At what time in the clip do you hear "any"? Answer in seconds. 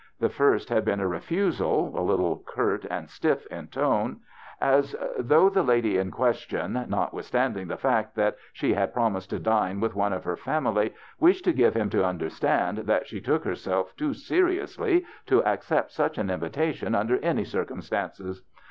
17.19-17.43